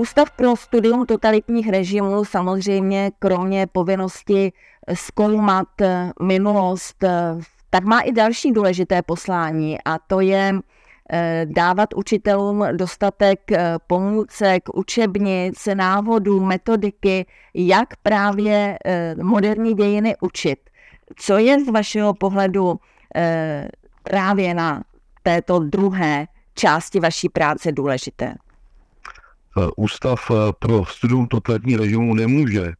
[0.00, 4.52] Ústav pro studium totalitních režimů samozřejmě kromě povinnosti
[4.94, 5.68] zkoumat
[6.22, 7.04] minulost,
[7.70, 10.54] tak má i další důležité poslání a to je
[11.12, 20.70] eh, dávat učitelům dostatek eh, pomůcek, učebnic, návodů, metodiky, jak právě eh, moderní dějiny učit.
[21.16, 22.80] Co je z vašeho pohledu
[24.02, 24.82] právě na
[25.22, 28.34] této druhé části vaší práce důležité?
[29.76, 32.72] Ústav pro studium totalitní režimu nemůže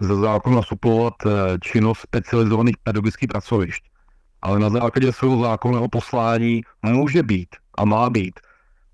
[0.00, 1.14] ze zákona suplovat
[1.60, 3.88] činnost specializovaných pedagogických pracovišť
[4.42, 8.40] ale na základě svého zákonného poslání může být a má být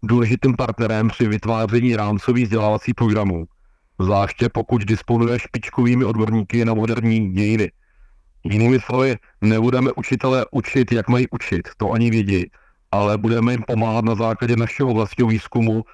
[0.03, 3.45] důležitým partnerem při vytváření rámcových vzdělávacích programů,
[4.01, 7.73] zvláště pokud disponuje špičkovými odborníky na moderní dějiny.
[8.45, 12.51] Jinými slovy, nebudeme učitele učit, jak mají učit, to ani vědí,
[12.93, 15.85] ale budeme jim pomáhat na základě našeho vlastního výzkumu,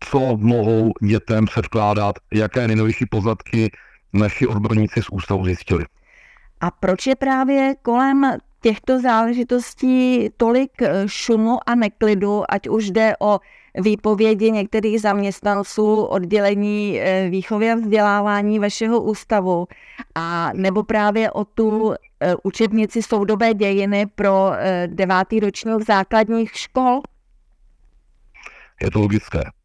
[0.00, 3.70] co mohou dětem předkládat, jaké nejnovější poznatky
[4.12, 5.84] naši odborníci z ústavu zjistili.
[6.60, 13.12] A proč je právě kolem těchto záležitostí tolik eh, šumu a neklidu, ať už jde
[13.20, 13.40] o
[13.74, 19.66] výpovědi některých zaměstnanců oddělení eh, výchovy a vzdělávání vašeho ústavu,
[20.14, 24.50] a nebo právě o tu eh, učebnici soudobé dějiny pro
[24.86, 27.00] devátý ročník základních škol?
[28.82, 29.55] Je to logické.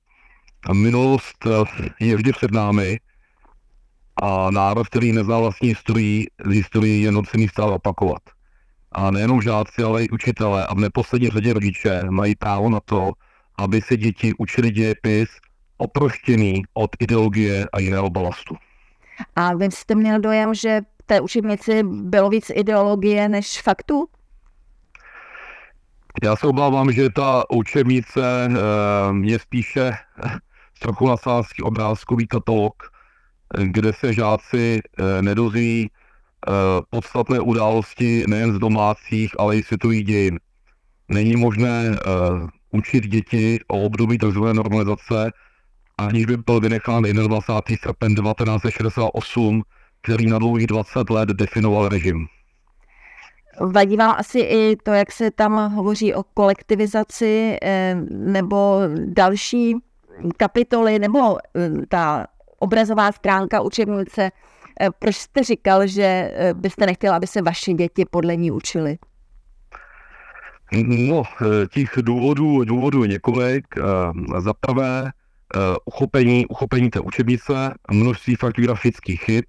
[0.69, 1.47] A minulost
[1.99, 2.99] je vždy před námi
[4.21, 8.21] a národ, který nezná vlastní historii, historii je nucený stále opakovat.
[8.91, 13.11] A nejenom žáci, ale i učitelé a v neposlední řadě rodiče mají právo na to,
[13.57, 15.29] aby se děti učili dějepis
[15.77, 18.55] oproštěný od ideologie a jiného balastu.
[19.35, 24.07] A vy jste měl dojem, že v té učebnici bylo víc ideologie než faktů?
[26.23, 28.55] Já se obávám, že ta učebnice eh,
[29.21, 29.91] je spíše
[30.81, 32.73] trochu nasázky obrázkový katalog,
[33.57, 36.51] kde se žáci eh, nedozví eh,
[36.89, 40.39] podstatné události nejen z domácích, ale i světových dějin.
[41.07, 41.97] Není možné eh,
[42.71, 44.43] učit děti o období tzv.
[44.53, 45.31] normalizace,
[45.97, 47.77] aniž by byl vynechán 21.
[47.83, 49.61] srpen 1968,
[50.01, 52.27] který na dlouhých 20 let definoval režim.
[53.59, 57.57] Vadí vám asi i to, jak se tam hovoří o kolektivizaci
[58.09, 59.75] nebo další
[60.37, 61.37] kapitoly, nebo
[61.89, 62.27] ta
[62.59, 64.31] obrazová stránka učebnice.
[64.81, 68.97] Eh, proč jste říkal, že eh, byste nechtěl, aby se vaše děti podle ní učily?
[70.71, 73.65] No, eh, těch důvodů, důvodů je několik.
[74.39, 75.11] Za prvé,
[75.85, 79.43] uchopení, uchopení té učebnice, množství faktografických chyb,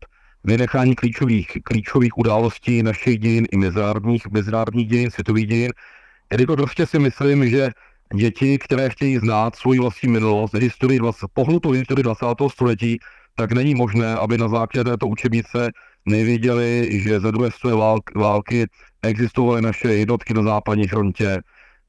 [0.45, 5.73] vynechání klíčových, klíčových událostí našich dějin i mezinárodních, mezinárodních dějin, světových dějin.
[6.33, 7.71] Jelikož prostě si myslím, že
[8.15, 12.27] děti, které chtějí znát svou vlastní minulost, historii 20, pohnutou historii 20.
[12.49, 12.99] století,
[13.37, 15.71] tak není možné, aby na základě této učebnice
[16.07, 18.67] nevěděli, že za druhé světové války
[19.03, 21.41] existovaly naše jednotky na západní frontě,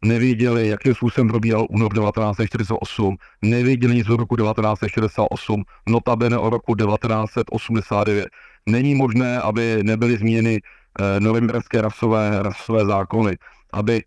[0.06, 8.28] nevěděli, jakým způsobem probíhal únor 1948, nevěděli nic o roku 1968, notabene o roku 1989.
[8.70, 13.38] Není možné, aby nebyly změny eh, novemberské rasové, rasové zákony,
[13.74, 14.02] aby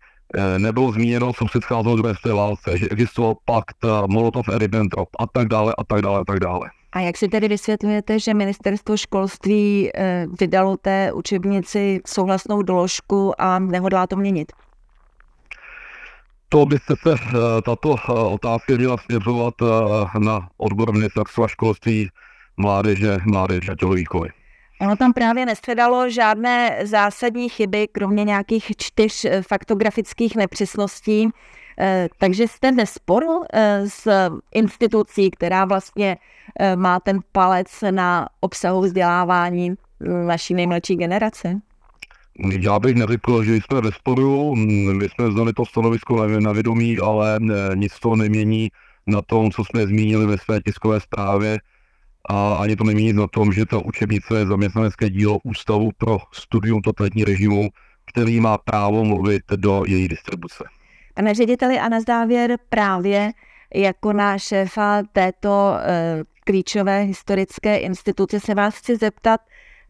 [0.57, 5.73] nebylo zmíněno, co předcházelo druhé světové válce, že existoval pakt eh, Molotov-Ribbentrop a tak dále
[5.77, 6.69] a tak dále a tak dále.
[6.91, 13.59] A jak si tedy vysvětlujete, že ministerstvo školství eh, vydalo té učebnici souhlasnou doložku a
[13.59, 14.51] nehodlá to měnit?
[16.49, 16.93] To by se
[17.65, 17.95] tato
[18.31, 19.53] otázka měla směřovat
[20.19, 22.09] na odbor ministerstva školství,
[22.57, 24.29] mládeže, mládeže a tělovýchovy.
[24.81, 31.29] Ono tam právě nestředalo žádné zásadní chyby, kromě nějakých čtyř eh, faktografických nepřesností.
[31.79, 36.17] Eh, takže jste nesporu eh, s institucí, která vlastně
[36.75, 39.75] má ten palec na obsahu vzdělávání
[40.25, 41.59] naší nejmladší generace?
[42.59, 47.39] Já bych neřekl, že jsme ve sporu, my jsme znali to stanovisko na vědomí, ale
[47.75, 48.69] nic to nemění
[49.07, 51.59] na tom, co jsme zmínili ve své tiskové zprávě,
[52.27, 56.81] a ani to nemění na tom, že ta učebnice je zaměstnanecké dílo Ústavu pro studium
[56.81, 57.69] totalitní režimu,
[58.05, 60.63] který má právo mluvit do její distribuce.
[61.13, 63.31] Pane řediteli, a na závěr právě
[63.75, 69.41] jako náš šéfa této e, klíčové historické instituce se vás chci zeptat,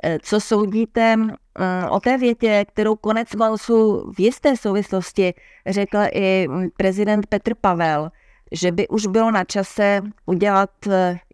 [0.04, 5.34] e, co soudíte e, o té větě, kterou konec konců v jisté souvislosti
[5.68, 6.48] řekl i
[6.78, 8.10] prezident Petr Pavel,
[8.52, 10.70] že by už bylo na čase udělat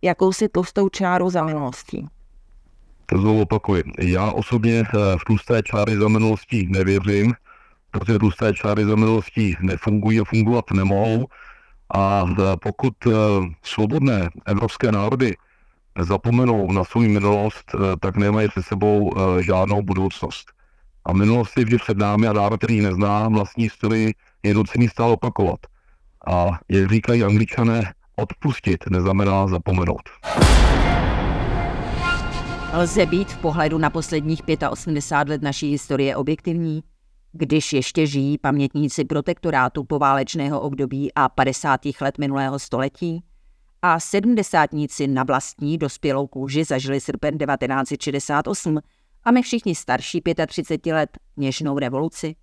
[0.01, 2.07] jakousi tlustou čáru za minulostí.
[3.12, 3.83] Znovu opakuji.
[4.00, 7.33] Já osobně v tlusté čáry za minulostí nevěřím,
[7.92, 11.27] protože tlusté čáry za minulostí nefungují a fungovat nemohou.
[11.95, 12.25] A
[12.63, 13.12] pokud eh,
[13.63, 15.36] svobodné evropské národy
[16.00, 20.51] zapomenou na svou minulost, eh, tak nemají se sebou eh, žádnou budoucnost.
[21.06, 24.13] A minulost je vždy před námi a národ, který nezná vlastní styly,
[24.44, 25.60] je nucený stále opakovat.
[26.27, 30.09] A jak říkají angličané, odpustit neznamená zapomenout.
[32.73, 36.83] Lze být v pohledu na posledních 85 let naší historie objektivní?
[37.31, 41.81] Když ještě žijí pamětníci protektorátu poválečného období a 50.
[42.01, 43.23] let minulého století
[43.81, 48.79] a sedmdesátníci na vlastní dospělou kůži zažili srpen 1968
[49.23, 52.35] a my všichni starší 35 let něžnou revoluci.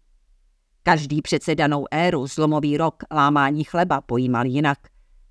[0.83, 4.79] Každý přece danou éru, zlomový rok, lámání chleba pojímal jinak.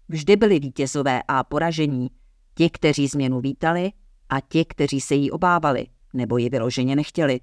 [0.10, 2.10] Vždy byli vítězové a poražení,
[2.56, 3.92] ti, kteří změnu vítali
[4.30, 7.40] a ti, kteří se jí obávali nebo ji vyloženě nechtěli.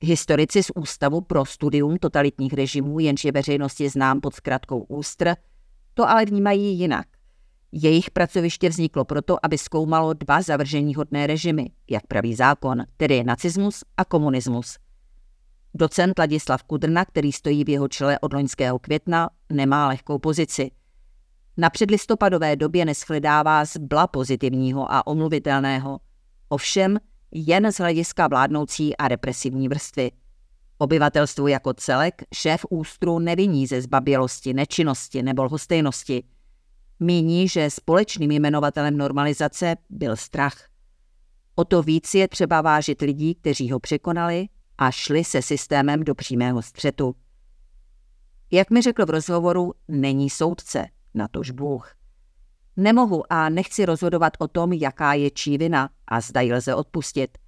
[0.00, 5.34] Historici z Ústavu pro studium totalitních režimů, jenž je veřejnosti znám pod zkratkou ÚSTR,
[5.94, 7.06] to ale vnímají jinak.
[7.72, 13.84] Jejich pracoviště vzniklo proto, aby zkoumalo dva zavržení hodné režimy, jak praví zákon, tedy nacismus
[13.96, 14.76] a komunismus.
[15.76, 20.70] Docent Ladislav Kudrna, který stojí v jeho čele od loňského května, nemá lehkou pozici.
[21.56, 26.00] Na předlistopadové době neschledává zbla pozitivního a omluvitelného.
[26.48, 26.98] Ovšem,
[27.32, 30.10] jen z hlediska vládnoucí a represivní vrstvy.
[30.78, 36.24] Obyvatelstvo jako celek šéf ústru neviní ze zbabělosti, nečinnosti nebo lhostejnosti.
[37.00, 40.68] Míní, že společným jmenovatelem normalizace byl strach.
[41.54, 44.48] O to víc je třeba vážit lidí, kteří ho překonali
[44.78, 47.16] a šli se systémem do přímého střetu.
[48.50, 51.94] Jak mi řekl v rozhovoru, není soudce, natož Bůh.
[52.76, 57.38] Nemohu a nechci rozhodovat o tom, jaká je čí vina a zda ji lze odpustit.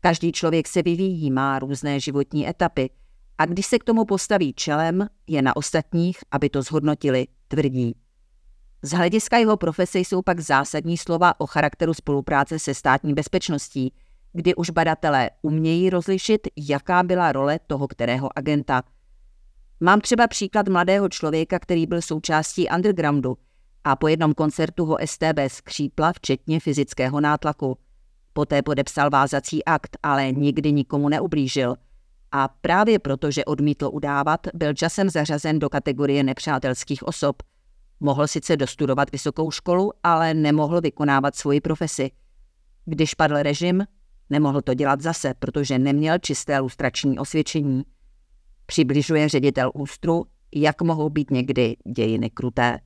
[0.00, 2.90] Každý člověk se vyvíjí, má různé životní etapy
[3.38, 7.96] a když se k tomu postaví čelem, je na ostatních, aby to zhodnotili, tvrdí.
[8.82, 13.92] Z hlediska jeho profese jsou pak zásadní slova o charakteru spolupráce se státní bezpečností,
[14.32, 18.82] kdy už badatelé umějí rozlišit, jaká byla role toho kterého agenta.
[19.80, 23.38] Mám třeba příklad mladého člověka, který byl součástí undergroundu–
[23.84, 27.78] a po jednom koncertu ho STB skřípla, včetně fyzického nátlaku.
[28.32, 31.76] Poté podepsal vázací akt, ale nikdy nikomu neublížil.
[32.32, 37.42] A právě proto, že odmítl udávat, byl časem zařazen do kategorie nepřátelských osob.
[38.00, 42.10] Mohl sice dostudovat vysokou školu, ale nemohl vykonávat svoji profesi.
[42.84, 43.84] Když padl režim,
[44.32, 47.82] nemohl to dělat zase, protože neměl čisté lustrační osvědčení.
[48.66, 50.24] Přibližuje ředitel ústru,
[50.54, 52.78] jak mohou být někdy dějiny kruté.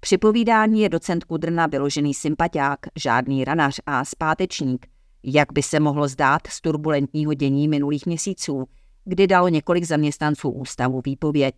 [0.00, 4.86] Při povídání je docent Kudrna vyložený sympatiák, žádný ranař a zpátečník,
[5.22, 8.64] jak by se mohlo zdát z turbulentního dění minulých měsíců,
[9.04, 11.54] kdy dalo několik zaměstnanců ústavu výpověď.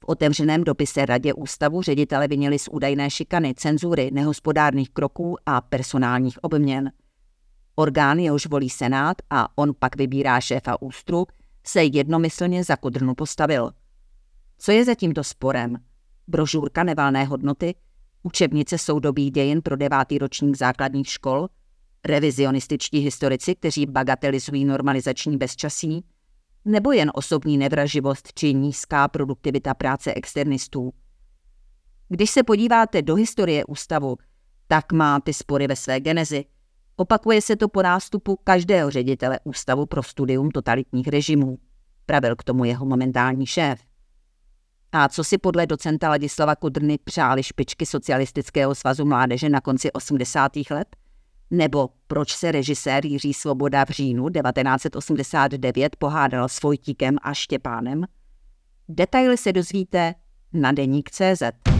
[0.00, 6.44] V otevřeném dopise radě ústavu ředitele vyněli z údajné šikany, cenzury, nehospodárných kroků a personálních
[6.44, 6.90] obměn.
[7.78, 11.26] Orgán, jehož volí senát a on pak vybírá šéfa ústru,
[11.66, 13.70] se jednomyslně za Kudrnu postavil.
[14.58, 15.76] Co je za tímto sporem?
[16.28, 17.74] brožurka nevalné hodnoty,
[18.22, 21.48] učebnice soudobí dějin pro devátý ročník základních škol,
[22.04, 26.04] revizionističtí historici, kteří bagatelizují normalizační bezčasí,
[26.64, 30.92] nebo jen osobní nevraživost či nízká produktivita práce externistů.
[32.08, 34.16] Když se podíváte do historie ústavu,
[34.66, 36.44] tak má ty spory ve své genezi.
[37.00, 41.58] Opakuje se to po nástupu každého ředitele Ústavu pro studium totalitních režimů.
[42.06, 43.80] Pravil k tomu jeho momentální šéf.
[44.92, 50.52] A co si podle docenta Ladislava Kudrny přáli špičky Socialistického svazu mládeže na konci 80.
[50.70, 50.96] let?
[51.50, 58.04] Nebo proč se režisér Jiří Svoboda v říjnu 1989 pohádal s Vojtíkem a Štěpánem?
[58.88, 60.14] Detaily se dozvíte
[60.52, 61.77] na deník.cz.